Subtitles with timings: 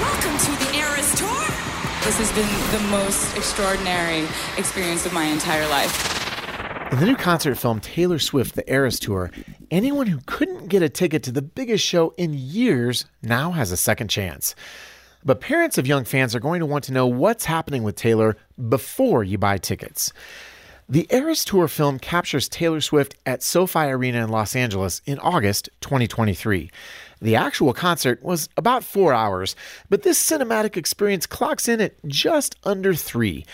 [0.00, 1.28] Welcome to the Eras Tour.
[2.04, 4.26] This has been the most extraordinary
[4.56, 6.90] experience of my entire life.
[6.90, 9.30] In the new concert film Taylor Swift, The Eras Tour,
[9.70, 13.76] anyone who couldn't get a ticket to the biggest show in years now has a
[13.76, 14.54] second chance.
[15.22, 18.38] But parents of young fans are going to want to know what's happening with Taylor
[18.70, 20.14] before you buy tickets.
[20.90, 25.68] The Eras Tour film captures Taylor Swift at SoFi Arena in Los Angeles in August
[25.82, 26.68] 2023.
[27.22, 29.54] The actual concert was about four hours,
[29.88, 33.46] but this cinematic experience clocks in at just under three.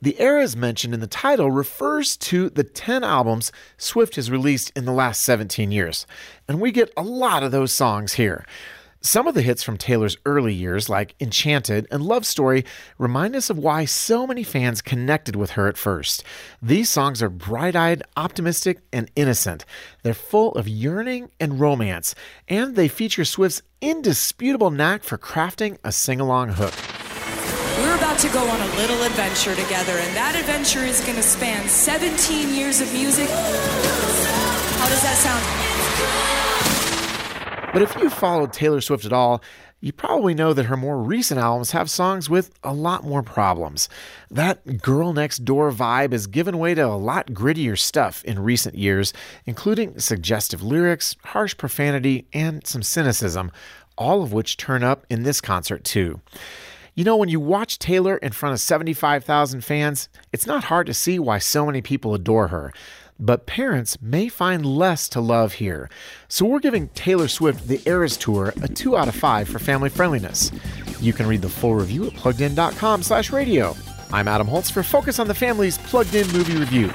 [0.00, 4.84] The eras mentioned in the title refers to the 10 albums Swift has released in
[4.84, 6.06] the last 17 years,
[6.46, 8.46] and we get a lot of those songs here.
[9.06, 12.64] Some of the hits from Taylor's early years, like Enchanted and Love Story,
[12.98, 16.24] remind us of why so many fans connected with her at first.
[16.60, 19.64] These songs are bright eyed, optimistic, and innocent.
[20.02, 22.16] They're full of yearning and romance,
[22.48, 26.74] and they feature Swift's indisputable knack for crafting a sing along hook.
[27.78, 31.22] We're about to go on a little adventure together, and that adventure is going to
[31.22, 33.28] span 17 years of music.
[33.30, 35.65] How does that sound?
[37.76, 39.42] But if you followed Taylor Swift at all,
[39.82, 43.90] you probably know that her more recent albums have songs with a lot more problems.
[44.30, 48.76] That girl next door vibe has given way to a lot grittier stuff in recent
[48.76, 49.12] years,
[49.44, 53.52] including suggestive lyrics, harsh profanity, and some cynicism,
[53.98, 56.22] all of which turn up in this concert too.
[56.94, 60.94] You know, when you watch Taylor in front of 75,000 fans, it's not hard to
[60.94, 62.72] see why so many people adore her.
[63.18, 65.88] But parents may find less to love here.
[66.28, 69.88] So we're giving Taylor Swift the Eras Tour a 2 out of 5 for family
[69.88, 70.52] friendliness.
[71.00, 73.74] You can read the full review at pluggedin.com slash radio.
[74.12, 76.92] I'm Adam Holz for Focus on the Family's Plugged In Movie Review.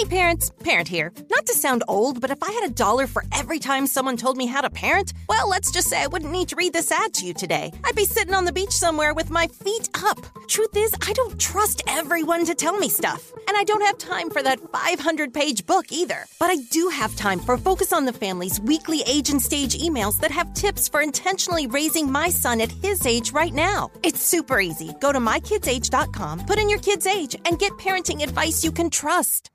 [0.00, 1.12] Hey parents, Parent here.
[1.30, 4.38] Not to sound old, but if I had a dollar for every time someone told
[4.38, 7.12] me how to parent, well, let's just say I wouldn't need to read this ad
[7.12, 7.70] to you today.
[7.84, 10.16] I'd be sitting on the beach somewhere with my feet up.
[10.48, 13.30] Truth is, I don't trust everyone to tell me stuff.
[13.46, 16.24] And I don't have time for that 500 page book either.
[16.38, 20.18] But I do have time for Focus on the Family's weekly age and stage emails
[20.20, 23.90] that have tips for intentionally raising my son at his age right now.
[24.02, 24.94] It's super easy.
[24.98, 29.50] Go to mykidsage.com, put in your kid's age, and get parenting advice you can trust.